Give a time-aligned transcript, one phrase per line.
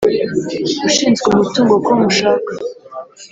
[0.87, 2.51] ushinzwe-umutungo ko mushaka